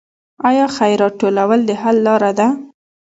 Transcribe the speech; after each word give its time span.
آیا 0.49 0.65
خیرات 0.77 1.13
ټولول 1.21 1.59
د 1.65 1.71
حل 1.81 1.97
لاره 2.07 2.31
ده؟ 2.39 2.47